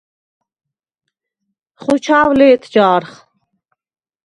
ხოჩა̄ვ 1.81 2.31
ლე̄თ 2.39 2.63
ჯა̄რხ! 2.73 3.11